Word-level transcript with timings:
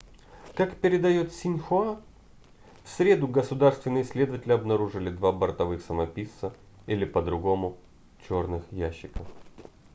как 0.55 0.81
передает 0.81 1.31
синьхуа 1.31 2.01
в 2.83 2.89
среду 2.89 3.27
государственные 3.27 4.03
следователи 4.03 4.51
обнаружили 4.51 5.11
два 5.11 5.31
бортовых 5.31 5.79
самописца 5.83 6.53
или 6.87 7.05
по-другому 7.05 7.77
черных 8.27 8.63
ящика 8.71 9.19